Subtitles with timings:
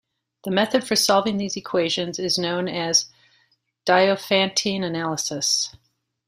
[0.45, 3.05] The method for solving these equations is known as
[3.85, 5.75] Diophantine analysis.